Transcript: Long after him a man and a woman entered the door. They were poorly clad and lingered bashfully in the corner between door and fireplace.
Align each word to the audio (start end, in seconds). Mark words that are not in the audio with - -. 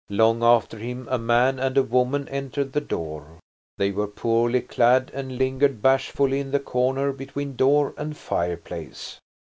Long 0.09 0.41
after 0.41 0.79
him 0.79 1.07
a 1.11 1.19
man 1.19 1.59
and 1.59 1.77
a 1.77 1.83
woman 1.83 2.27
entered 2.29 2.73
the 2.73 2.81
door. 2.81 3.37
They 3.77 3.91
were 3.91 4.07
poorly 4.07 4.61
clad 4.61 5.11
and 5.13 5.37
lingered 5.37 5.79
bashfully 5.83 6.39
in 6.39 6.49
the 6.49 6.59
corner 6.59 7.13
between 7.13 7.55
door 7.55 7.93
and 7.99 8.17
fireplace. 8.17 9.19